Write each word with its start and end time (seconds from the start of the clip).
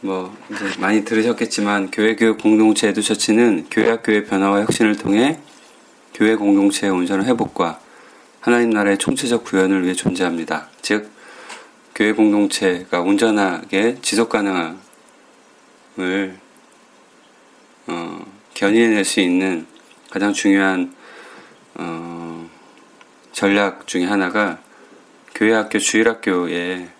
뭐 0.00 0.36
이제 0.50 0.64
많이 0.78 1.04
들으셨겠지만 1.04 1.90
교회 1.90 2.16
교육 2.16 2.38
공동체 2.38 2.88
에듀처치는 2.88 3.66
교회학교의 3.70 4.26
변화와 4.26 4.62
혁신을 4.62 4.96
통해 4.96 5.38
교회 6.14 6.34
공동체의 6.34 6.92
온전한 6.92 7.26
회복과 7.26 7.80
하나님 8.40 8.70
나라의 8.70 8.98
총체적 8.98 9.44
구현을 9.44 9.84
위해 9.84 9.94
존재합니다. 9.94 10.68
즉 10.82 11.10
교회 11.94 12.12
공동체가 12.12 13.00
온전하게 13.00 13.98
지속 14.02 14.28
가능함을 14.28 14.78
어, 17.86 18.26
견인해낼 18.54 19.04
수 19.04 19.20
있는 19.20 19.66
가장 20.10 20.32
중요한 20.32 20.94
어, 21.74 22.48
전략 23.32 23.86
중에 23.86 24.04
하나가 24.04 24.58
교회 25.34 25.52
학교 25.52 25.78
주일학교의 25.78 26.95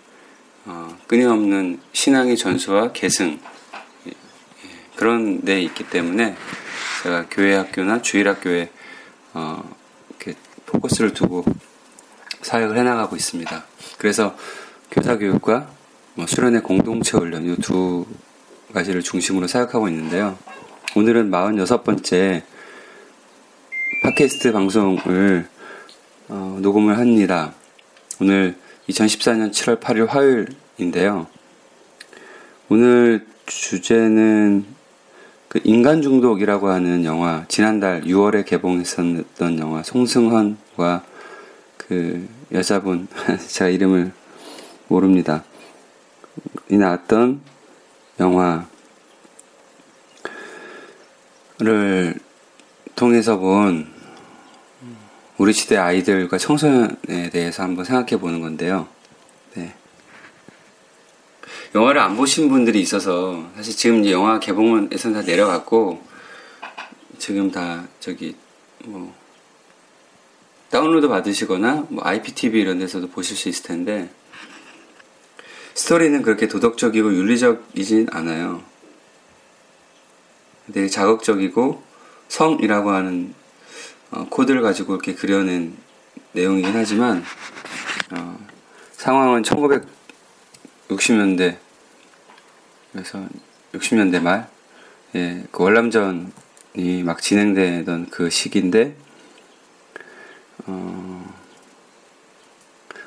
어, 0.67 0.97
끊임없는 1.07 1.79
신앙의 1.93 2.37
전수와 2.37 2.91
계승 2.91 3.39
예, 4.05 4.09
예, 4.09 4.13
그런 4.97 5.41
데 5.41 5.61
있기 5.61 5.89
때문에 5.89 6.35
제가 7.03 7.25
교회 7.31 7.55
학교나 7.55 8.01
주일 8.01 8.27
학교에 8.27 8.69
어, 9.33 9.63
이렇게 10.09 10.35
포커스를 10.65 11.13
두고 11.13 11.45
사역을 12.41 12.77
해나가고 12.77 13.15
있습니다. 13.15 13.65
그래서 13.97 14.35
교사 14.91 15.17
교육과 15.17 15.69
뭐 16.15 16.27
수련의 16.27 16.61
공동체 16.61 17.17
훈련 17.17 17.45
이 17.45 17.55
두 17.57 18.05
가지를 18.73 19.01
중심으로 19.01 19.47
사역하고 19.47 19.87
있는데요. 19.87 20.37
오늘은 20.95 21.31
46번째 21.31 22.43
팟캐스트 24.03 24.51
방송을 24.51 25.47
어, 26.27 26.57
녹음을 26.61 26.97
합니다. 26.97 27.53
오늘 28.19 28.57
2014년 28.89 29.51
7월 29.51 29.79
8일 29.79 30.07
화요일인데요. 30.07 31.27
오늘 32.69 33.25
주제는 33.45 34.65
그 35.49 35.59
인간 35.63 36.01
중독이라고 36.01 36.69
하는 36.69 37.05
영화 37.05 37.45
지난달 37.47 38.01
6월에 38.03 38.45
개봉했었던 38.45 39.59
영화 39.59 39.83
송승헌과 39.83 41.03
그 41.77 42.27
여자분 42.51 43.07
제가 43.47 43.69
이름을 43.69 44.11
모릅니다. 44.87 45.43
이 46.69 46.77
나왔던 46.77 47.41
영화를 48.19 48.65
통해서 52.95 53.37
본 53.37 53.96
우리 55.37 55.53
시대 55.53 55.77
아이들과 55.77 56.39
청소년에 56.39 57.29
대해서 57.31 57.61
한번 57.61 57.85
생각해 57.85 58.19
보는 58.19 58.41
건데요. 58.41 58.87
네. 59.53 59.75
영화를 61.75 62.01
안 62.01 62.15
보신 62.15 62.49
분들이 62.49 62.81
있어서 62.81 63.47
사실 63.55 63.75
지금 63.75 64.09
영화 64.09 64.39
개봉에서는 64.39 65.19
다 65.19 65.25
내려갔고 65.25 66.01
지금 67.19 67.51
다 67.51 67.87
저기 67.99 68.35
뭐 68.85 69.13
다운로드 70.71 71.07
받으시거나 71.07 71.85
뭐 71.89 72.03
IPTV 72.03 72.59
이런 72.59 72.79
데서도 72.79 73.07
보실 73.09 73.37
수 73.37 73.47
있을 73.47 73.63
텐데 73.63 74.09
스토리는 75.75 76.23
그렇게 76.23 76.47
도덕적이고 76.47 77.13
윤리적이진 77.13 78.07
않아요. 78.11 78.63
되게 80.73 80.87
자극적이고 80.87 81.83
성이라고 82.27 82.89
하는 82.89 83.35
어, 84.11 84.25
코드를 84.29 84.61
가지고 84.61 84.93
이렇게 84.93 85.13
그려낸 85.13 85.75
내용이긴 86.33 86.75
하지만 86.75 87.23
어, 88.11 88.37
상황은 88.93 89.43
1960년대 89.43 91.57
그래서 92.91 93.27
60년대 93.73 94.21
말 94.21 94.49
예, 95.15 95.43
그 95.51 95.63
월남전이 95.63 97.03
막 97.03 97.21
진행되던 97.21 98.09
그 98.09 98.29
시기인데 98.29 98.95
어, 100.65 101.33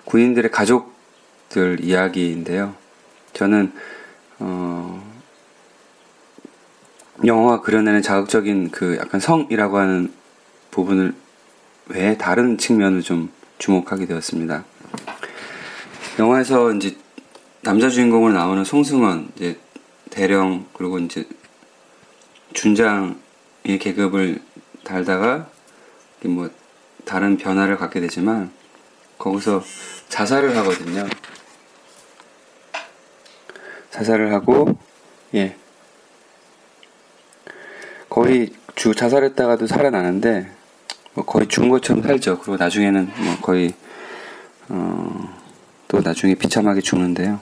군인들의 0.05 0.51
가족들 0.51 1.85
이야기인데요. 1.85 2.75
저는 3.33 3.73
어, 4.39 5.11
영화가 7.25 7.61
그려내는 7.61 8.03
자극적인 8.03 8.71
그 8.71 8.97
약간 8.97 9.21
성이라고 9.21 9.79
하는 9.79 10.13
부분을 10.71 11.15
외에 11.87 12.17
다른 12.17 12.59
측면을 12.59 13.03
좀 13.03 13.31
주목하게 13.59 14.07
되었습니다. 14.07 14.65
영화에서 16.19 16.73
이제 16.73 16.97
남자 17.63 17.89
주인공으로 17.89 18.33
나오는 18.33 18.65
송승헌, 18.65 19.33
이제 19.37 19.59
대령 20.11 20.67
그리고 20.73 20.99
이제 20.99 21.27
준장의 22.53 23.79
계급을 23.81 24.41
달다가 24.85 25.49
뭐 26.25 26.51
다른 27.05 27.37
변화를 27.37 27.77
갖게 27.77 28.01
되지만 28.01 28.51
거기서 29.19 29.63
자살을 30.09 30.57
하거든요. 30.59 31.07
자살을 33.91 34.33
하고 34.33 34.79
예 35.35 35.57
거의 38.09 38.53
주 38.75 38.95
자살했다가도 38.95 39.67
살아나는데 39.67 40.60
뭐 41.15 41.25
거의 41.25 41.49
죽은 41.49 41.69
것처럼 41.69 42.03
살죠. 42.03 42.39
그리고 42.39 42.57
나중에는 42.57 43.13
뭐 43.17 43.37
거의 43.41 43.75
어, 44.69 45.39
또 45.89 46.01
나중에 46.01 46.35
비참하게 46.35 46.81
죽는데요. 46.81 47.41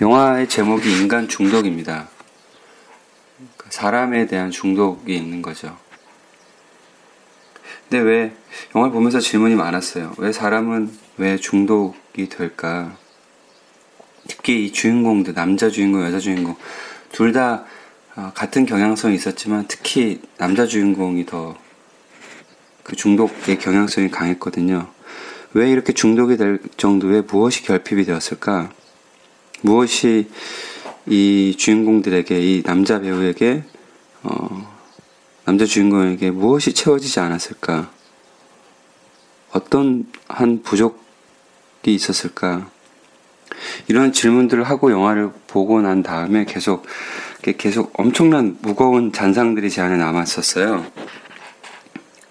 영화의 0.00 0.48
제목이 0.48 0.90
인간 1.00 1.28
중독입니다. 1.28 2.08
그러니까 3.36 3.66
사람에 3.70 4.26
대한 4.26 4.50
중독이 4.50 5.14
있는 5.16 5.42
거죠. 5.42 5.76
근데 7.88 8.02
왜 8.02 8.32
영화를 8.74 8.92
보면서 8.92 9.20
질문이 9.20 9.54
많았어요. 9.54 10.14
왜 10.18 10.32
사람은 10.32 10.92
왜 11.18 11.36
중독이 11.36 12.28
될까? 12.28 12.96
특히 14.28 14.66
이 14.66 14.72
주인공들 14.72 15.34
남자 15.34 15.70
주인공, 15.70 16.02
여자 16.04 16.18
주인공 16.18 16.56
둘 17.12 17.32
다 17.32 17.64
같은 18.34 18.66
경향성이 18.66 19.14
있었지만 19.14 19.66
특히 19.68 20.20
남자 20.38 20.66
주인공이 20.66 21.26
더 21.26 21.56
그 22.86 22.94
중독의 22.94 23.58
경향성이 23.58 24.12
강했거든요. 24.12 24.86
왜 25.54 25.68
이렇게 25.68 25.92
중독이 25.92 26.36
될 26.36 26.60
정도의 26.76 27.22
무엇이 27.22 27.64
결핍이 27.64 28.04
되었을까? 28.04 28.70
무엇이 29.62 30.28
이 31.06 31.56
주인공들에게 31.58 32.40
이 32.40 32.62
남자 32.62 33.00
배우에게 33.00 33.64
어, 34.22 34.72
남자 35.44 35.66
주인공에게 35.66 36.30
무엇이 36.30 36.74
채워지지 36.74 37.18
않았을까? 37.18 37.90
어떤 39.50 40.06
한 40.28 40.62
부족이 40.62 40.96
있었을까? 41.86 42.70
이런 43.88 44.12
질문들을 44.12 44.62
하고 44.62 44.92
영화를 44.92 45.32
보고 45.48 45.80
난 45.80 46.04
다음에 46.04 46.44
계속 46.44 46.86
계속 47.58 47.92
엄청난 47.98 48.56
무거운 48.62 49.12
잔상들이 49.12 49.70
제 49.70 49.80
안에 49.80 49.96
남았었어요. 49.96 50.86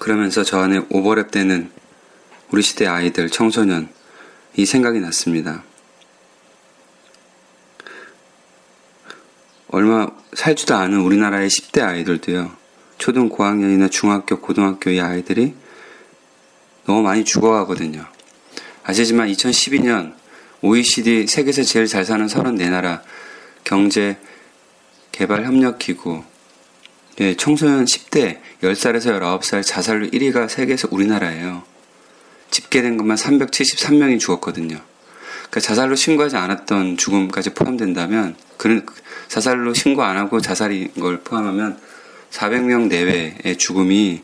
그러면서 0.05 0.43
저 0.43 0.59
안에 0.59 0.81
오버랩되는 0.81 1.71
우리 2.51 2.61
시대 2.61 2.85
아이들, 2.85 3.27
청소년 3.27 3.89
이 4.55 4.63
생각이 4.63 4.99
났습니다. 4.99 5.63
얼마 9.69 10.07
살지도 10.35 10.75
않은 10.75 10.99
우리나라의 10.99 11.49
10대 11.49 11.81
아이들도요. 11.81 12.55
초등 12.99 13.29
고학년이나 13.29 13.87
중학교, 13.89 14.39
고등학교의 14.41 15.01
아이들이 15.01 15.55
너무 16.85 17.01
많이 17.01 17.25
죽어가거든요. 17.25 18.05
아시지만 18.83 19.27
2012년 19.29 20.13
OECD 20.61 21.25
세계에서 21.25 21.63
제일 21.63 21.87
잘 21.87 22.05
사는 22.05 22.23
34나라 22.27 23.01
경제 23.63 24.19
개발 25.11 25.45
협력 25.45 25.79
기구 25.79 26.23
예, 27.21 27.35
청소년 27.35 27.85
10대 27.85 28.39
10살에서 28.61 29.19
19살 29.21 29.63
자살로 29.63 30.07
1위가 30.07 30.49
세계에서 30.49 30.89
우리나라예요. 30.91 31.63
집계된 32.51 32.97
것만 32.97 33.15
373명이 33.15 34.19
죽었거든요. 34.19 34.79
그러니까 35.49 35.59
자살로 35.61 35.95
신고하지 35.95 36.35
않았던 36.35 36.97
죽음까지 36.97 37.53
포함된다면 37.53 38.35
그는 38.57 38.85
자살로 39.29 39.73
신고 39.73 40.03
안 40.03 40.17
하고 40.17 40.41
자살인 40.41 40.93
걸 40.95 41.21
포함하면 41.21 41.79
400명 42.31 42.87
내외의 42.87 43.57
죽음이 43.57 44.21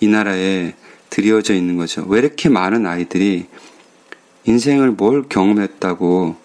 이 0.00 0.06
나라에 0.06 0.74
드리워져 1.10 1.54
있는 1.54 1.76
거죠. 1.76 2.04
왜 2.08 2.20
이렇게 2.20 2.48
많은 2.48 2.86
아이들이 2.86 3.46
인생을 4.44 4.92
뭘 4.92 5.28
경험했다고 5.28 6.36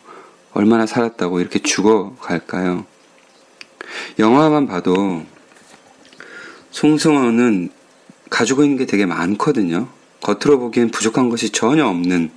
얼마나 0.52 0.86
살았다고 0.86 1.40
이렇게 1.40 1.60
죽어갈까요? 1.60 2.86
영화만 4.20 4.68
봐도 4.68 5.26
송승헌은 6.71 7.69
가지고 8.30 8.63
있는 8.63 8.77
게 8.77 8.86
되게 8.86 9.06
많거든요. 9.06 9.88
겉으로 10.21 10.60
보기엔 10.60 10.92
부족한 10.92 11.30
것이 11.30 11.50
전혀 11.50 11.86
없는 11.86 12.30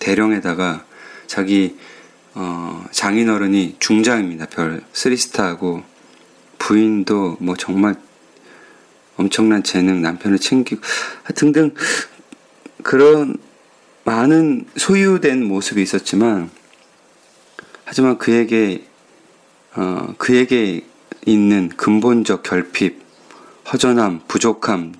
대령에다가 0.00 0.84
자기 1.26 1.76
어, 2.34 2.84
장인어른이 2.90 3.76
중장입니다. 3.78 4.46
별 4.46 4.82
3스타하고 4.92 5.82
부인도 6.58 7.36
뭐 7.40 7.56
정말 7.56 7.94
엄청난 9.16 9.62
재능 9.62 10.02
남편을 10.02 10.38
챙기고 10.38 10.80
등등 11.36 11.74
그런 12.82 13.36
많은 14.04 14.66
소유된 14.76 15.44
모습이 15.44 15.80
있었지만 15.80 16.50
하지만 17.84 18.18
그에게 18.18 18.84
어, 19.76 20.14
그에게 20.18 20.84
있는 21.26 21.68
근본적 21.68 22.42
결핍, 22.42 23.03
허전함, 23.72 24.22
부족함, 24.28 24.94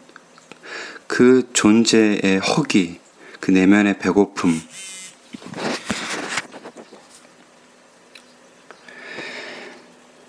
그 1.07 1.51
존재의 1.53 2.39
허기, 2.39 2.99
그 3.41 3.51
내면의 3.51 3.99
배고픔, 3.99 4.61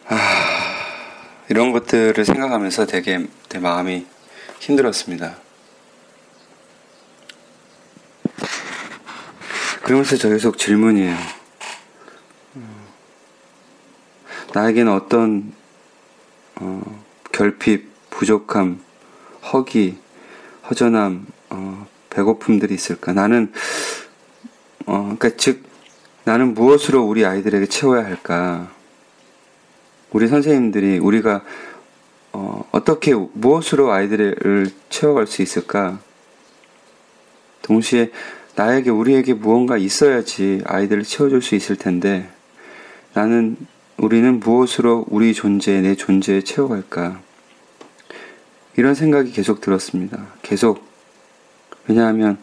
아, 0.07 0.17
이런 1.49 1.71
것들을 1.71 2.25
생각하면서 2.25 2.85
되게 2.85 3.25
내 3.49 3.59
마음이 3.59 4.05
힘들었습니다. 4.59 5.37
그러면서 9.83 10.17
저 10.17 10.29
계속 10.29 10.57
질문이에요. 10.57 11.15
나에게는 14.53 14.91
어떤 14.91 15.53
어, 16.55 17.03
결핍, 17.31 17.94
부족함, 18.15 18.79
허기, 19.51 19.97
허전함, 20.69 21.25
어, 21.49 21.87
배고픔들이 22.09 22.73
있을까? 22.73 23.11
나는 23.11 23.51
어, 24.85 25.15
그러니까 25.17 25.31
즉 25.37 25.63
나는 26.23 26.53
무엇으로 26.53 27.03
우리 27.03 27.25
아이들에게 27.25 27.65
채워야 27.65 28.05
할까? 28.05 28.71
우리 30.11 30.29
선생님들이 30.29 30.97
우리가 30.99 31.43
어, 32.31 32.65
어떻게 32.71 33.13
무엇으로 33.13 33.91
아이들을 33.91 34.71
채워갈 34.89 35.27
수 35.27 35.41
있을까? 35.41 35.99
동시에 37.63 38.11
나에게 38.55 38.91
우리에게 38.91 39.33
무언가 39.33 39.77
있어야지 39.77 40.61
아이들을 40.65 41.03
채워줄 41.03 41.41
수 41.41 41.55
있을 41.55 41.75
텐데 41.75 42.29
나는 43.13 43.57
우리는 43.97 44.39
무엇으로 44.39 45.05
우리 45.09 45.33
존재, 45.33 45.81
내 45.81 45.95
존재에 45.95 46.41
채워갈까? 46.41 47.24
이런 48.77 48.93
생각이 48.93 49.31
계속 49.31 49.61
들었습니다. 49.61 50.25
계속. 50.41 50.83
왜냐하면 51.87 52.37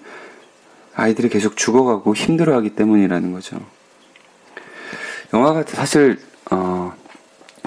아이들이 0.95 1.29
계속 1.29 1.57
죽어가고 1.57 2.15
힘들어하기 2.15 2.71
때문이라는 2.71 3.33
거죠. 3.33 3.61
영화가 5.33 5.65
사실, 5.67 6.19
어, 6.51 6.95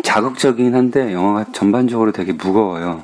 자극적이긴 0.03 0.75
한데 0.75 1.13
영화가 1.13 1.51
전반적으로 1.51 2.11
되게 2.11 2.31
무거워요. 2.31 3.03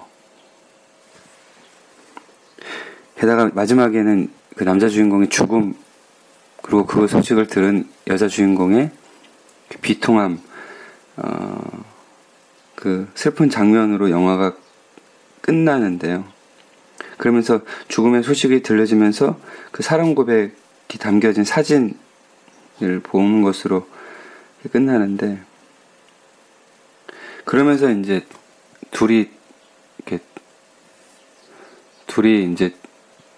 게다가 3.18 3.50
마지막에는 3.54 4.32
그 4.56 4.64
남자 4.64 4.90
주인공의 4.90 5.30
죽음, 5.30 5.76
그리고 6.62 6.86
그 6.86 7.08
소식을 7.08 7.48
들은 7.48 7.90
여자 8.08 8.28
주인공의 8.28 8.92
그 9.70 9.78
비통함, 9.80 10.40
어, 11.18 11.84
그 12.76 13.10
슬픈 13.16 13.50
장면으로 13.50 14.10
영화가 14.10 14.54
끝나는데요. 15.42 16.26
그러면서 17.18 17.62
죽음의 17.88 18.24
소식이 18.24 18.64
들려지면서 18.64 19.40
그 19.72 19.84
사랑 19.84 20.16
고백이 20.16 20.98
담겨진 21.00 21.44
사진을 21.44 21.94
보는 23.04 23.42
것으로 23.42 23.88
끝나는데 24.72 25.42
그러면서 27.46 27.92
이제 27.92 28.26
둘이 28.92 29.30
이렇게 29.98 30.24
둘이 32.08 32.52
이제 32.52 32.74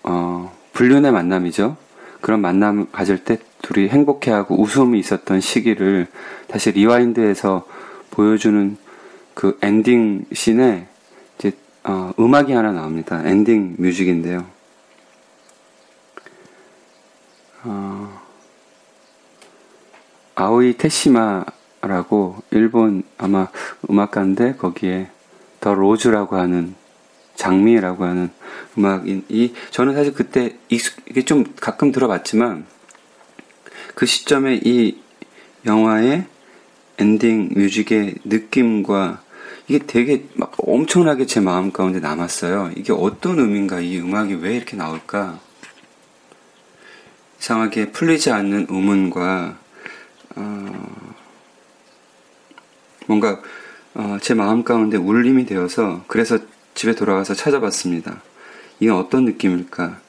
어 0.03 0.55
불륜의 0.73 1.11
만남이죠. 1.11 1.77
그런 2.21 2.41
만남 2.41 2.89
가질 2.91 3.23
때 3.23 3.37
둘이 3.61 3.89
행복해하고 3.89 4.61
웃음이 4.61 4.99
있었던 4.99 5.41
시기를 5.41 6.07
다시 6.47 6.71
rewind해서 6.71 7.67
보여주는 8.11 8.77
그 9.33 9.57
ending 9.61 10.25
scene에 10.31 10.87
어, 11.85 12.13
음악이 12.17 12.53
하나 12.53 12.71
나옵니다. 12.71 13.21
ending 13.25 13.75
music인데요. 13.77 14.45
어, 17.63 18.21
아오이 20.35 20.77
테시마라고 20.77 22.37
일본 22.51 23.03
아마 23.17 23.49
음악가인데 23.89 24.55
거기에 24.55 25.09
The 25.59 25.73
Rose라고 25.73 26.37
하는 26.37 26.75
장미라고 27.35 28.05
하는 28.05 28.29
음악인 28.77 29.25
이 29.27 29.53
저는 29.71 29.93
사실 29.93 30.13
그때 30.13 30.57
익숙 30.69 31.01
이게 31.09 31.23
좀 31.23 31.43
가끔 31.59 31.91
들어봤지만 31.91 32.65
그 33.95 34.05
시점에 34.05 34.59
이 34.63 35.01
영화의 35.65 36.25
엔딩 36.97 37.49
뮤직의 37.55 38.15
느낌과 38.23 39.21
이게 39.67 39.79
되게 39.85 40.25
막 40.33 40.53
엄청나게 40.57 41.25
제 41.25 41.39
마음 41.39 41.71
가운데 41.71 41.99
남았어요. 41.99 42.71
이게 42.75 42.91
어떤 42.91 43.39
의미인가, 43.39 43.79
이 43.79 43.99
음악이 43.99 44.35
왜 44.35 44.55
이렇게 44.57 44.75
나올까? 44.75 45.39
이상하게 47.39 47.91
풀리지 47.91 48.31
않는 48.31 48.67
의문과, 48.69 49.57
어, 50.35 51.13
뭔가, 53.07 53.41
어, 53.93 54.17
제 54.21 54.33
마음 54.33 54.63
가운데 54.63 54.97
울림이 54.97 55.45
되어서, 55.45 56.03
그래서 56.07 56.39
집에 56.73 56.95
돌아가서 56.95 57.33
찾아봤습니다. 57.33 58.21
이게 58.79 58.91
어떤 58.91 59.25
느낌일까? 59.25 59.99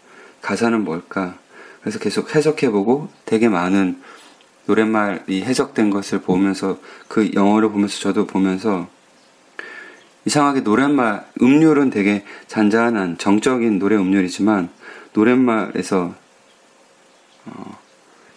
가사는 0.43 0.85
뭘까? 0.85 1.37
그래서 1.81 1.99
계속 1.99 2.35
해석해보고 2.35 3.09
되게 3.25 3.49
많은 3.49 4.01
노랫말이 4.67 5.43
해석된 5.43 5.91
것을 5.91 6.21
보면서 6.23 6.79
그 7.09 7.31
영어를 7.35 7.69
보면서 7.71 7.99
저도 7.99 8.27
보면서 8.27 8.89
이상하게 10.27 10.61
노랫말 10.61 11.27
음률은 11.41 11.91
되게 11.91 12.25
잔잔한 12.49 13.19
정적인 13.19 13.79
노래 13.79 13.97
음률이지만 13.97 14.71
노랫말에서 15.13 16.15
어, 17.47 17.79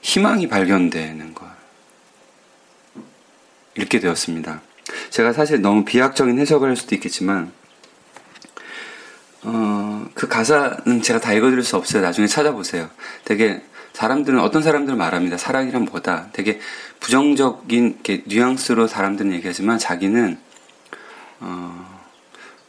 희망이 0.02 0.48
발견되는 0.48 1.34
걸 1.34 1.48
읽게 3.78 4.00
되었습니다. 4.00 4.62
제가 5.10 5.34
사실 5.34 5.62
너무 5.62 5.86
비약적인 5.86 6.40
해석을 6.40 6.70
할 6.70 6.76
수도 6.76 6.96
있겠지만 6.96 7.52
어, 9.44 10.06
그 10.14 10.28
가사는 10.28 11.02
제가 11.02 11.20
다 11.20 11.34
읽어드릴 11.34 11.64
수 11.64 11.78
없어요. 11.78 12.02
나중에 12.02 12.28
찾아보세요. 12.28 12.90
되게 13.24 13.62
사람들은 13.94 14.40
어떤 14.40 14.62
사람들은 14.62 14.98
말합니다. 14.98 15.38
사랑이란 15.38 15.86
뭐다. 15.86 16.28
되게 16.34 16.60
부정적인 17.00 18.00
게 18.04 18.24
뉘앙스로 18.28 18.88
사람들은 18.88 19.32
얘기하지만 19.34 19.80
자기는 19.80 20.38
어, 21.40 22.04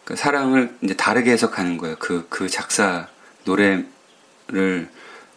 그 0.05 0.17
사랑을 0.17 0.77
이제 0.83 0.95
다르게 0.95 1.33
해석하는 1.33 1.77
거예요. 1.79 1.97
그, 1.99 2.27
그 2.29 2.49
작사 2.49 3.09
노래를 3.45 4.89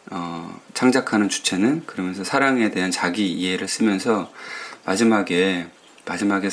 어, 0.10 0.62
창작하는 0.74 1.30
주체는 1.30 1.86
그러면서 1.86 2.24
사랑에 2.24 2.72
대한 2.72 2.92
자기 2.92 3.32
이해를 3.32 3.68
쓰면서 3.68 4.32
마지막에 4.86 5.68
마지막에 6.06 6.50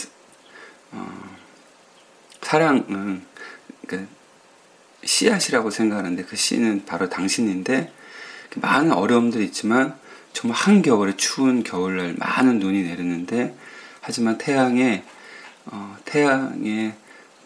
어, 0.92 1.36
사랑은 2.42 3.24
그 3.86 4.06
씨앗이라고 5.04 5.70
생각하는데 5.70 6.24
그 6.24 6.36
씨는 6.36 6.84
바로 6.84 7.08
당신인데 7.08 7.92
많은 8.56 8.92
어려움들이 8.92 9.44
있지만 9.44 9.98
정말 10.32 10.58
한겨울에 10.58 11.16
추운 11.16 11.62
겨울날 11.62 12.14
많은 12.18 12.58
눈이 12.58 12.84
내리는데 12.84 13.56
하지만 14.00 14.38
태양의 14.38 15.04
어, 15.70 15.96
태양의 16.04 16.94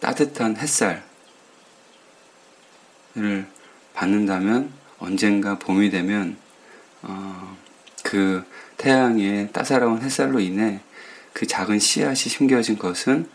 따뜻한 0.01 0.57
햇살을 0.57 1.03
받는다면 3.95 4.73
언젠가 4.99 5.59
봄이 5.59 5.91
되면 5.91 6.37
어, 7.03 7.57
그 8.03 8.45
태양의 8.77 9.53
따사로운 9.53 10.03
햇살로 10.03 10.41
인해 10.41 10.81
그 11.33 11.47
작은 11.47 11.79
씨앗이 11.79 12.17
심겨진 12.17 12.79
것은 12.79 13.29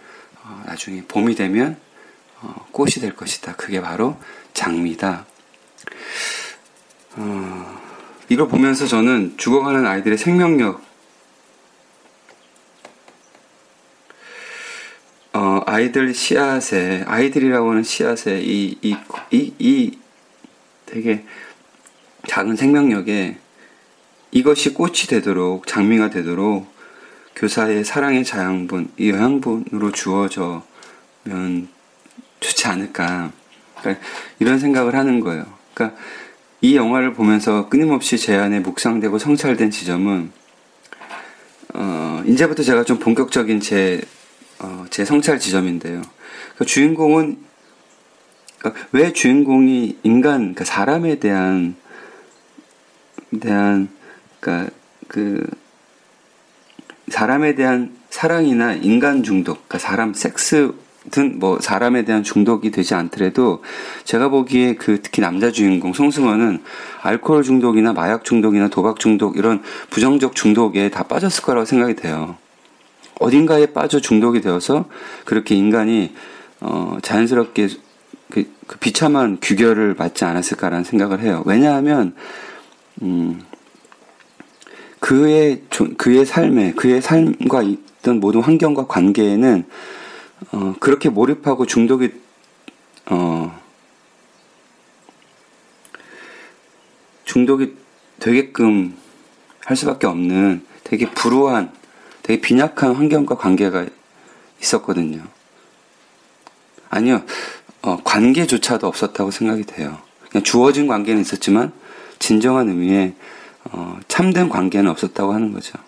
어, 0.43 0.63
나중에 0.65 1.03
봄이 1.07 1.35
되면 1.35 1.77
어, 2.41 2.67
꽃이 2.71 2.93
될 3.01 3.15
것이다. 3.15 3.55
그게 3.55 3.81
바로 3.81 4.17
장미다. 4.53 5.25
어, 7.15 7.81
이걸 8.29 8.47
보면서 8.47 8.85
저는 8.85 9.37
죽어가는 9.37 9.85
아이들의 9.85 10.17
생명력, 10.17 10.81
어, 15.33 15.61
아이들 15.77 16.11
씨앗에, 16.11 17.03
아이들이라고 17.05 17.69
하는 17.69 17.83
씨앗에 17.83 18.41
이, 18.41 18.75
이, 18.81 18.95
이, 19.29 19.53
이 19.59 19.97
되게 20.87 21.23
작은 22.27 22.55
생명력에 22.55 23.37
이것이 24.31 24.73
꽃이 24.73 25.01
되도록, 25.07 25.67
장미가 25.67 26.09
되도록 26.09 26.65
교사의 27.35 27.85
사랑의 27.85 28.25
자양분, 28.25 28.89
이 28.97 29.11
영양분으로 29.11 29.91
주어져면 29.91 30.63
좋지 32.39 32.67
않을까. 32.67 33.31
그러니까 33.79 34.03
이런 34.39 34.57
생각을 34.57 34.95
하는 34.95 35.19
거예요. 35.19 35.45
그러니까 35.75 35.99
이 36.59 36.75
영화를 36.75 37.13
보면서 37.13 37.69
끊임없이 37.69 38.17
제 38.17 38.35
안에 38.35 38.61
묵상되고 38.61 39.19
성찰된 39.19 39.69
지점은 39.69 40.31
어, 41.75 42.23
이제부터 42.25 42.63
제가 42.63 42.83
좀 42.83 42.97
본격적인 42.97 43.59
제, 43.59 44.01
어, 44.59 44.85
제 44.89 45.05
성찰 45.05 45.39
지점인데요. 45.39 46.01
그 46.57 46.65
주인공은 46.65 47.37
그러니까 48.59 48.87
왜 48.91 49.13
주인공이 49.13 49.99
인간, 50.03 50.39
그러니까 50.39 50.65
사람에 50.65 51.19
대한 51.19 51.75
대한 53.39 53.89
그러니까 54.39 54.71
그 55.07 55.45
사람에 57.09 57.55
대한 57.55 57.95
사랑이나 58.09 58.73
인간 58.73 59.23
중독, 59.23 59.67
그러니까 59.67 59.79
사람 59.79 60.13
섹스 60.13 60.73
든 61.11 61.39
뭐 61.39 61.59
사람에 61.59 62.03
대한 62.03 62.23
중독이 62.23 62.71
되지 62.71 62.93
않더라도 62.93 63.63
제가 64.03 64.29
보기에 64.29 64.75
그 64.75 65.01
특히 65.01 65.21
남자 65.21 65.51
주인공 65.51 65.93
송승헌은 65.93 66.61
알코올 67.01 67.43
중독이나 67.43 67.93
마약 67.93 68.25
중독이나 68.25 68.67
도박 68.67 68.99
중독 68.99 69.37
이런 69.37 69.61
부정적 69.89 70.35
중독에 70.35 70.89
다 70.89 71.03
빠졌을 71.03 71.43
거라고 71.43 71.65
생각이 71.65 71.95
돼요. 71.95 72.35
어딘가에 73.19 73.67
빠져 73.67 73.99
중독이 73.99 74.41
되어서 74.41 74.85
그렇게 75.25 75.55
인간이 75.55 76.13
어 76.59 76.97
자연스럽게 77.01 77.69
그, 78.29 78.49
그 78.67 78.77
비참한 78.77 79.37
규결을 79.41 79.95
맞지 79.95 80.25
않았을까라는 80.25 80.83
생각을 80.83 81.21
해요. 81.21 81.43
왜냐하면 81.45 82.15
음 83.01 83.41
그의 84.99 85.63
그의 85.97 86.25
삶에 86.25 86.73
그의 86.73 87.01
삶과 87.01 87.63
있던 87.63 88.19
모든 88.19 88.41
환경과 88.41 88.87
관계에는 88.87 89.65
어, 90.51 90.75
그렇게 90.79 91.09
몰입하고 91.09 91.65
중독이 91.65 92.11
어, 93.09 93.59
중독이 97.25 97.75
되게끔 98.19 98.95
할 99.63 99.75
수밖에 99.75 100.07
없는 100.07 100.65
되게 100.83 101.09
불우한, 101.11 101.71
되게 102.27 102.41
빈약한 102.41 102.93
환경과 102.93 103.35
관계가 103.35 103.85
있었거든요. 104.61 105.23
아니요, 106.89 107.23
어, 107.81 107.97
관계조차도 108.03 108.85
없었다고 108.85 109.31
생각이 109.31 109.63
돼요. 109.63 109.97
그냥 110.29 110.43
주어진 110.43 110.87
관계는 110.87 111.21
있었지만 111.21 111.71
진정한 112.19 112.67
의미의 112.67 113.13
어, 113.71 113.97
참된 114.09 114.49
관계는 114.49 114.91
없었다고 114.91 115.33
하는 115.33 115.53
거죠. 115.53 115.79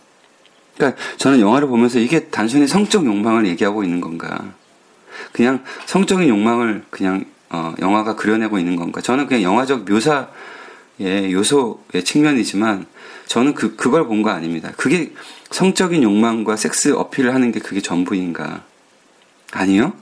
그러니까 0.77 1.01
저는 1.17 1.41
영화를 1.41 1.67
보면서 1.67 1.99
이게 1.99 2.27
단순히 2.27 2.67
성적 2.67 3.05
욕망을 3.05 3.45
얘기하고 3.47 3.83
있는 3.83 3.99
건가? 3.99 4.53
그냥 5.33 5.65
성적인 5.87 6.29
욕망을 6.29 6.85
그냥 6.89 7.25
어, 7.49 7.75
영화가 7.81 8.15
그려내고 8.15 8.59
있는 8.59 8.77
건가? 8.77 9.01
저는 9.01 9.27
그냥 9.27 9.43
영화적 9.43 9.83
묘사의 9.83 11.33
요소의 11.33 12.05
측면이지만 12.05 12.85
저는 13.29 13.53
그 13.53 13.75
그걸 13.75 14.07
본 14.07 14.23
거 14.23 14.31
아닙니다. 14.31 14.71
그게 14.75 15.13
성적인 15.51 16.01
욕망과 16.01 16.55
섹스 16.55 16.93
어필을 16.93 17.33
하는 17.33 17.51
게 17.51 17.59
그게 17.59 17.79
전부인가? 17.79 18.63
아니요. 19.51 19.93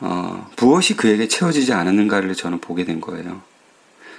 어, 0.00 0.50
무엇이 0.56 0.96
그에게 0.96 1.28
채워지지 1.28 1.74
않았는가를 1.74 2.34
저는 2.34 2.60
보게 2.60 2.84
된 2.84 3.02
거예요. 3.02 3.42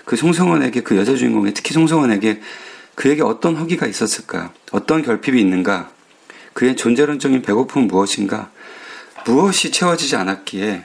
그 0.05 0.15
송성원에게 0.15 0.81
그 0.81 0.95
여자 0.95 1.15
주인공에 1.15 1.53
특히 1.53 1.73
송성원에게 1.73 2.41
그에게 2.93 3.23
어떤 3.23 3.55
허기가 3.55 3.87
있었을까? 3.87 4.53
어떤 4.71 5.01
결핍이 5.01 5.41
있는가? 5.41 5.89
그의 6.53 6.75
존재론적인 6.75 7.41
배고픔은 7.41 7.87
무엇인가? 7.87 8.51
무엇이 9.25 9.71
채워지지 9.71 10.15
않았기에 10.17 10.83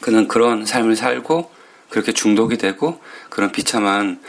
그는 0.00 0.26
그런 0.26 0.66
삶을 0.66 0.96
살고 0.96 1.52
그렇게 1.88 2.12
중독이 2.12 2.58
되고 2.58 3.00
그런 3.30 3.52
비참한 3.52 4.20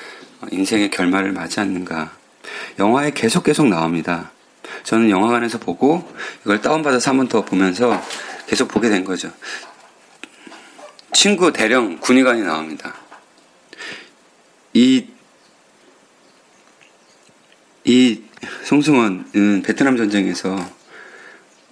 인생의 0.52 0.92
결말을 0.92 1.32
맞이했는가? 1.32 2.12
영화에 2.80 3.12
계속 3.12 3.44
계속 3.44 3.68
나옵니다. 3.68 4.32
저는 4.84 5.10
영화관에서 5.10 5.58
보고 5.60 6.08
이걸 6.42 6.62
다운받아서 6.62 7.12
한 7.12 7.18
번 7.18 7.28
더 7.28 7.44
보면서 7.44 8.02
계속 8.48 8.68
보게 8.68 8.90
된 8.90 9.04
거죠. 9.04 9.32
친구 11.14 11.52
대령 11.52 11.98
군의관이 12.00 12.44
나옵니다. 12.44 12.94
이, 14.74 15.08
이 17.84 18.22
송승헌은 18.66 19.64
베트남 19.64 19.98
전쟁에서 19.98 20.58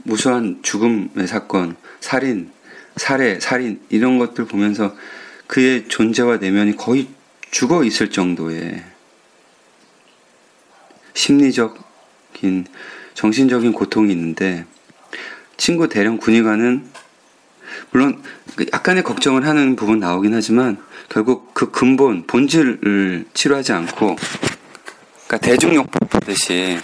무수한 0.04 0.60
죽음의 0.64 1.28
사건, 1.28 1.76
살인, 2.00 2.52
살해, 2.96 3.40
살인 3.40 3.82
이런 3.90 4.18
것들 4.18 4.46
보면서 4.46 4.96
그의 5.48 5.88
존재와 5.88 6.38
내면이 6.38 6.76
거의 6.76 7.08
죽어 7.56 7.86
있을 7.86 8.10
정도의 8.10 8.84
심리적인 11.14 12.66
정신적인 13.14 13.72
고통이 13.72 14.12
있는데 14.12 14.66
친구 15.56 15.88
대령 15.88 16.18
군의관은 16.18 16.86
물론 17.92 18.22
그 18.58 18.66
약간의 18.74 19.04
걱정을 19.04 19.48
하는 19.48 19.78
부분 19.78 20.02
나오긴 20.02 20.34
하지만 20.34 20.84
결국 21.08 21.54
그 21.54 21.72
근본 21.72 22.28
본질을 22.28 23.28
치료하지 23.34 23.72
않고 23.72 24.18
그러니까 25.28 25.38
대중요법 25.38 26.10
보듯이 26.10 26.78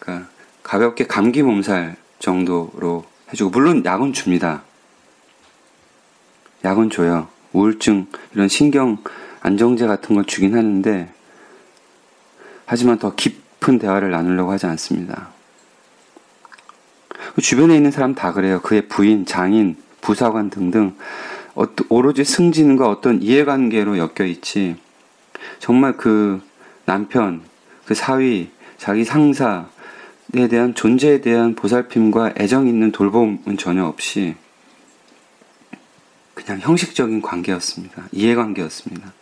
그러니까 0.00 0.28
가볍게 0.64 1.06
감기 1.06 1.44
몸살 1.44 1.94
정도로 2.18 3.04
해주고 3.32 3.50
물론 3.50 3.84
약은 3.84 4.14
줍니다. 4.14 4.64
약은 6.64 6.90
줘요. 6.90 7.28
우울증 7.52 8.08
이런 8.34 8.48
신경 8.48 8.98
안정제 9.40 9.86
같은 9.86 10.14
걸 10.14 10.24
주긴 10.24 10.56
하는데 10.56 11.12
하지만 12.66 12.98
더 12.98 13.14
깊은 13.14 13.78
대화를 13.78 14.10
나누려고 14.10 14.52
하지 14.52 14.66
않습니다. 14.66 15.30
그 17.34 17.40
주변에 17.40 17.76
있는 17.76 17.90
사람 17.90 18.14
다 18.14 18.32
그래요. 18.32 18.60
그의 18.60 18.88
부인, 18.88 19.26
장인, 19.26 19.76
부사관 20.00 20.50
등등 20.50 20.96
오로지 21.88 22.24
승진과 22.24 22.88
어떤 22.88 23.22
이해관계로 23.22 23.98
엮여 23.98 24.26
있지. 24.26 24.76
정말 25.58 25.96
그 25.96 26.40
남편, 26.84 27.42
그 27.84 27.94
사위, 27.94 28.50
자기 28.78 29.04
상사, 29.04 29.66
에 30.32 30.46
대한 30.46 30.76
존재에 30.76 31.20
대한 31.20 31.56
보살핌과 31.56 32.34
애정 32.38 32.68
있는 32.68 32.92
돌봄은 32.92 33.56
전혀 33.58 33.84
없이 33.84 34.36
그냥 36.34 36.60
형식적인 36.60 37.20
관계였습니다. 37.20 38.04
이해관계였습니다. 38.12 39.12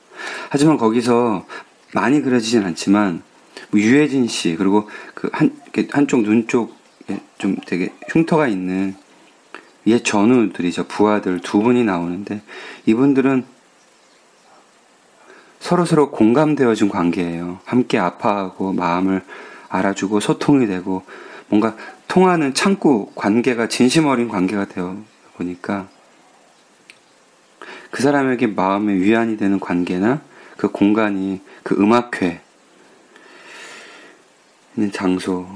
하지만 0.50 0.76
거기서 0.76 1.46
많이 1.94 2.20
그려지진 2.20 2.64
않지만 2.64 3.22
뭐 3.70 3.80
유해진 3.80 4.28
씨 4.28 4.56
그리고 4.56 4.88
그 5.14 5.28
한 5.32 5.50
한쪽 5.90 6.22
눈 6.22 6.46
쪽에 6.46 7.20
좀 7.38 7.56
되게 7.66 7.92
흉터가 8.08 8.48
있는 8.48 8.94
옛 9.87 10.04
전우들이죠 10.04 10.84
부하들 10.84 11.40
두 11.40 11.62
분이 11.62 11.84
나오는데 11.84 12.42
이분들은 12.87 13.44
서로 15.60 15.84
서로 15.84 16.10
공감되어진 16.10 16.88
관계예요. 16.88 17.58
함께 17.64 17.98
아파하고 17.98 18.72
마음을 18.72 19.22
알아주고 19.68 20.20
소통이 20.20 20.66
되고 20.66 21.02
뭔가 21.48 21.76
통하는 22.06 22.54
창구 22.54 23.12
관계가 23.14 23.68
진심 23.68 24.06
어린 24.06 24.28
관계가 24.28 24.66
되어 24.66 24.96
보니까 25.37 25.88
그 27.90 28.02
사람에게 28.02 28.49
마음의 28.49 29.00
위안이 29.00 29.37
되는 29.37 29.59
관계나 29.59 30.21
그 30.57 30.68
공간이 30.68 31.40
그 31.62 31.75
음악회 31.75 32.40
있는 34.76 34.92
장소. 34.92 35.47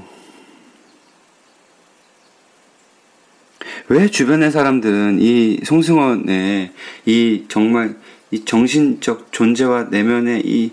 왜 3.88 4.08
주변의 4.08 4.50
사람들은 4.50 5.18
이 5.20 5.60
송승헌의 5.64 6.72
이 7.06 7.44
정말 7.48 7.96
이 8.30 8.44
정신적 8.44 9.32
존재와 9.32 9.88
내면의 9.90 10.42
이, 10.46 10.72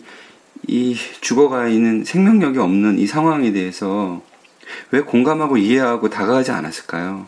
이 0.68 0.96
죽어가 1.20 1.68
있는 1.68 2.04
생명력이 2.06 2.58
없는 2.58 3.00
이 3.00 3.06
상황에 3.06 3.52
대해서 3.52 4.24
왜 4.92 5.02
공감하고 5.02 5.58
이해하고 5.58 6.10
다가가지 6.10 6.52
않았을까요? 6.52 7.28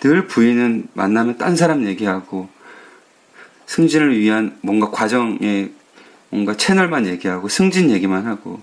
늘 0.00 0.26
부인은 0.26 0.88
만나면 0.94 1.38
딴 1.38 1.56
사람 1.56 1.86
얘기하고 1.86 2.48
승진을 3.66 4.18
위한 4.18 4.58
뭔가 4.62 4.90
과정에 4.90 5.70
뭔가 6.30 6.56
채널만 6.56 7.06
얘기하고 7.06 7.48
승진 7.48 7.90
얘기만 7.90 8.26
하고 8.26 8.60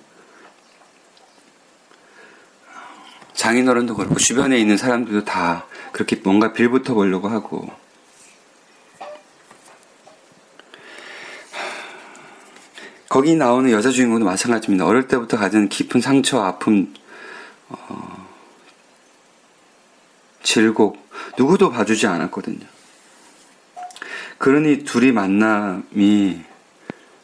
장인어른도 3.33 3.95
그렇고 3.95 4.15
주변에 4.15 4.57
있는 4.57 4.77
사람들도 4.77 5.25
다 5.25 5.65
그렇게 5.91 6.15
뭔가 6.23 6.53
빌붙어 6.53 6.93
보려고 6.93 7.27
하고 7.27 7.69
거기 13.09 13.35
나오는 13.35 13.71
여자 13.71 13.91
주인공도 13.91 14.25
마찬가지입니다. 14.25 14.85
어릴 14.85 15.07
때부터 15.07 15.37
가진 15.37 15.69
깊은 15.69 16.01
상처, 16.01 16.41
아픔, 16.41 16.93
어, 17.69 18.14
질곡 20.45 21.09
누구도 21.37 21.71
봐주지 21.71 22.07
않았거든요. 22.07 22.65
그러니 24.37 24.85
둘이 24.85 25.11
만남이 25.11 26.41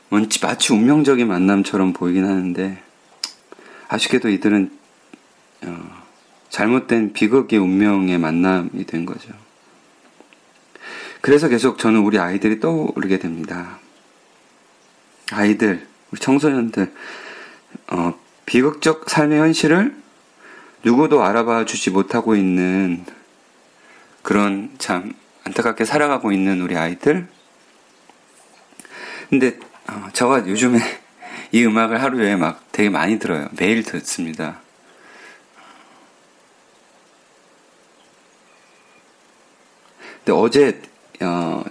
뭔지 0.10 0.40
마치 0.42 0.74
운명적인 0.74 1.28
만남처럼 1.28 1.94
보이긴 1.94 2.26
하는데 2.26 2.82
아쉽게도 3.88 4.30
이들은 4.30 4.78
어, 5.64 6.04
잘못된 6.50 7.14
비극의 7.14 7.60
운명의 7.60 8.18
만남이 8.18 8.86
된 8.86 9.06
거죠. 9.06 9.30
그래서 11.22 11.48
계속 11.48 11.78
저는 11.78 12.00
우리 12.00 12.18
아이들이 12.18 12.60
떠오르게 12.60 13.20
됩니다. 13.20 13.78
아이들, 15.32 15.88
우리 16.12 16.20
청소년들, 16.20 16.92
어, 17.92 18.14
비극적 18.46 19.10
삶의 19.10 19.40
현실을 19.40 20.02
누구도 20.84 21.24
알아봐 21.24 21.66
주지 21.66 21.92
못하고 21.92 22.36
있는 22.36 23.06
그런 24.24 24.74
참 24.80 25.14
안타깝게 25.44 25.86
살아가고 25.86 26.32
있는 26.32 26.62
우리 26.62 26.76
아이들. 26.76 27.28
근데 29.30 29.60
어, 29.88 30.08
저가 30.14 30.48
요즘에 30.48 30.80
이 31.52 31.64
음악을 31.66 32.02
하루에 32.02 32.36
막 32.36 32.64
되게 32.72 32.90
많이 32.90 33.20
들어요. 33.20 33.48
매일 33.58 33.84
듣습니다. 33.84 34.60
근데 40.18 40.32
어제 40.32 40.82
어, 41.22 41.64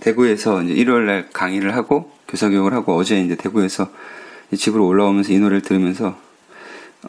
대구에서 0.00 0.62
이제 0.62 0.74
일요일 0.74 1.06
날 1.06 1.30
강의를 1.32 1.74
하고 1.74 2.12
교사 2.28 2.48
교육을 2.48 2.74
하고 2.74 2.96
어제 2.96 3.20
이제 3.20 3.36
대구에서 3.36 3.90
집으로 4.56 4.86
올라오면서 4.86 5.32
이 5.32 5.38
노래를 5.38 5.62
들으면서 5.62 6.18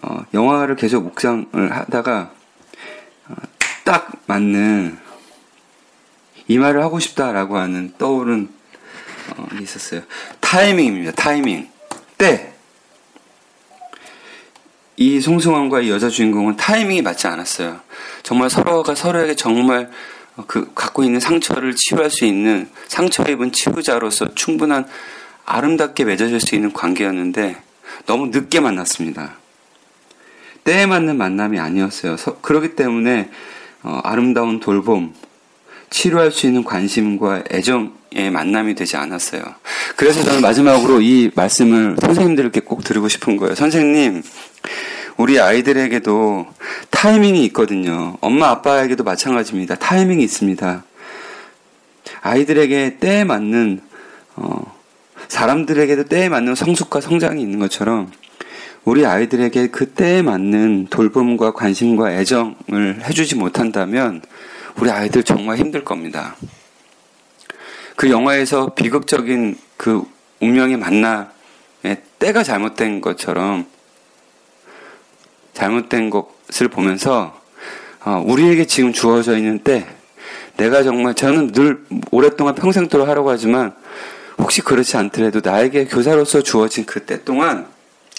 어, 0.01 0.25
영화를 0.33 0.75
계속 0.75 1.03
묵상을 1.03 1.71
하다가 1.71 2.31
어, 3.29 3.36
딱 3.83 4.12
맞는 4.27 4.98
이 6.48 6.57
말을 6.57 6.83
하고 6.83 7.00
싶다라고 7.00 7.57
하는 7.57 7.93
떠오른 7.98 8.50
어, 9.36 9.48
있었어요. 9.62 10.01
타이밍입니다. 10.39 11.12
타이밍. 11.13 11.69
때. 12.17 12.53
이 14.98 15.20
송승환과 15.20 15.81
이 15.81 15.89
여자 15.89 16.09
주인공은 16.09 16.57
타이밍이 16.57 17.01
맞지 17.01 17.27
않았어요. 17.27 17.79
정말 18.22 18.50
서로가 18.50 18.94
서로에게 18.94 19.35
정말 19.35 19.89
그 20.48 20.72
갖고 20.75 21.03
있는 21.03 21.20
상처를 21.20 21.75
치유할 21.75 22.09
수 22.09 22.25
있는 22.25 22.70
상처 22.87 23.24
입은 23.24 23.51
치유자로서 23.51 24.35
충분한 24.35 24.85
아름답게 25.46 26.05
맺어질 26.05 26.39
수 26.39 26.55
있는 26.55 26.72
관계였는데 26.72 27.61
너무 28.05 28.27
늦게 28.27 28.59
만났습니다. 28.59 29.41
때에 30.63 30.85
맞는 30.85 31.17
만남이 31.17 31.59
아니었어요. 31.59 32.17
서, 32.17 32.39
그렇기 32.41 32.75
때문에 32.75 33.29
어, 33.83 34.00
아름다운 34.03 34.59
돌봄, 34.59 35.13
치료할 35.89 36.31
수 36.31 36.47
있는 36.47 36.63
관심과 36.63 37.43
애정의 37.51 38.31
만남이 38.31 38.75
되지 38.75 38.97
않았어요. 38.97 39.41
그래서 39.95 40.24
저는 40.24 40.41
마지막으로 40.41 41.01
이 41.01 41.31
말씀을 41.35 41.97
선생님들께 42.00 42.61
꼭 42.61 42.83
드리고 42.83 43.07
싶은 43.07 43.37
거예요. 43.37 43.55
선생님, 43.55 44.24
우리 45.17 45.39
아이들에게도 45.39 46.47
타이밍이 46.89 47.43
있거든요. 47.45 48.17
엄마 48.21 48.50
아빠에게도 48.50 49.03
마찬가지입니다. 49.03 49.75
타이밍이 49.75 50.24
있습니다. 50.24 50.83
아이들에게 52.21 52.97
때에 53.00 53.24
맞는 53.24 53.81
어, 54.35 54.75
사람들에게도 55.27 56.05
때에 56.05 56.29
맞는 56.29 56.55
성숙과 56.55 57.01
성장이 57.01 57.41
있는 57.41 57.59
것처럼 57.59 58.11
우리 58.83 59.05
아이들에게 59.05 59.67
그 59.67 59.91
때에 59.91 60.22
맞는 60.24 60.87
돌봄과 60.89 61.53
관심과 61.53 62.13
애정을 62.13 63.01
해주지 63.03 63.35
못한다면 63.35 64.22
우리 64.77 64.89
아이들 64.89 65.24
정말 65.24 65.57
힘들 65.57 65.83
겁니다. 65.83 66.35
그 67.96 68.09
영화에서 68.09 68.74
비극적인 68.74 69.57
그 69.77 70.01
운명의 70.39 70.77
만남의 70.77 72.01
때가 72.17 72.44
잘못된 72.44 73.01
것처럼 73.01 73.67
잘못된 75.53 76.09
것을 76.09 76.67
보면서 76.67 77.39
어, 78.03 78.24
우리에게 78.25 78.65
지금 78.65 78.94
주어져 78.94 79.37
있는 79.37 79.59
때 79.59 79.85
내가 80.57 80.81
정말 80.81 81.13
저는 81.13 81.51
늘 81.51 81.85
오랫동안 82.09 82.55
평생도록 82.55 83.07
하려고 83.07 83.29
하지만 83.29 83.74
혹시 84.39 84.61
그렇지 84.61 84.98
않더라도 84.98 85.41
나에게 85.44 85.85
교사로서 85.85 86.41
주어진 86.41 86.85
그때 86.85 87.24
동안 87.24 87.67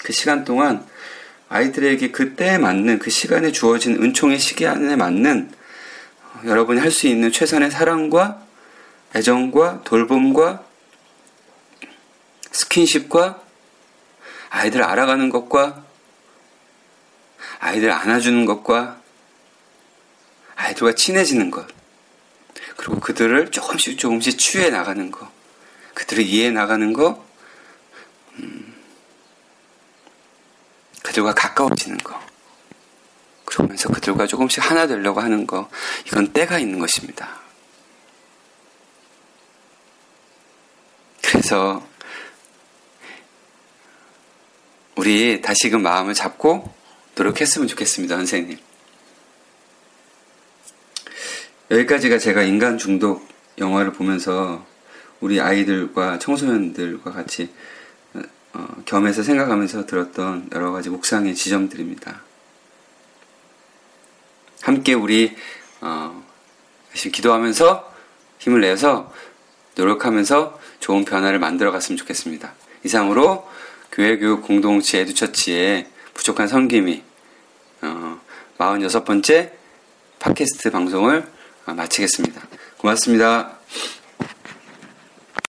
그 0.03 0.13
시간 0.13 0.43
동안 0.43 0.85
아이들에게 1.49 2.11
그 2.11 2.35
때에 2.35 2.57
맞는 2.57 2.99
그 2.99 3.09
시간에 3.09 3.51
주어진 3.51 4.01
은총의 4.01 4.39
시간에 4.39 4.95
맞는 4.95 5.51
여러분이 6.45 6.79
할 6.79 6.91
수 6.91 7.07
있는 7.07 7.31
최선의 7.31 7.71
사랑과 7.71 8.43
애정과 9.15 9.81
돌봄과 9.83 10.63
스킨십과 12.51 13.41
아이들을 14.49 14.83
알아가는 14.83 15.29
것과 15.29 15.83
아이들 17.59 17.91
안아주는 17.91 18.45
것과 18.45 19.01
아이들과 20.55 20.95
친해지는 20.95 21.49
것 21.49 21.65
그리고 22.77 22.99
그들을 22.99 23.51
조금씩 23.51 23.97
조금씩 23.97 24.37
취해 24.37 24.69
나가는 24.69 25.11
것 25.11 25.27
그들을 25.93 26.23
이해해 26.23 26.51
나가는 26.51 26.93
것 26.93 27.32
그들과 31.13 31.33
가까워지는 31.35 31.99
것 31.99 32.19
그러면서 33.45 33.87
그들과 33.89 34.25
조금씩 34.25 34.67
하나 34.67 34.87
되려고 34.87 35.21
하는 35.21 35.45
거, 35.45 35.69
이건 36.07 36.33
때가 36.33 36.57
있는 36.57 36.79
것입니다. 36.79 37.39
그래서 41.21 41.85
우리 44.95 45.39
다시금 45.41 45.83
마음을 45.83 46.15
잡고 46.15 46.73
노력했으면 47.15 47.67
좋겠습니다, 47.67 48.15
선생님. 48.15 48.57
여기까지가 51.69 52.17
제가 52.17 52.41
인간 52.41 52.79
중독 52.79 53.27
영화를 53.59 53.93
보면서 53.93 54.65
우리 55.19 55.39
아이들과 55.39 56.17
청소년들과 56.17 57.11
같이 57.11 57.53
어, 58.53 58.67
겸해서 58.85 59.23
생각하면서 59.23 59.85
들었던 59.85 60.49
여러 60.53 60.71
가지 60.71 60.89
묵상의 60.89 61.35
지점들입니다. 61.35 62.21
함께 64.61 64.93
우리 64.93 65.35
어, 65.81 66.23
열심히 66.91 67.11
기도하면서 67.11 67.93
힘을 68.39 68.61
내서 68.61 69.11
노력하면서 69.75 70.59
좋은 70.79 71.05
변화를 71.05 71.39
만들어 71.39 71.71
갔으면 71.71 71.97
좋겠습니다. 71.97 72.53
이상으로 72.83 73.49
교회 73.91 74.17
교육 74.17 74.43
공동체 74.43 74.99
에듀처치의 74.99 75.87
부족한 76.13 76.47
섬김이 76.47 77.03
어, 77.81 78.19
46번째 78.57 79.51
팟캐스트 80.19 80.71
방송을 80.71 81.27
마치겠습니다. 81.65 82.41
고맙습니다. 82.77 83.57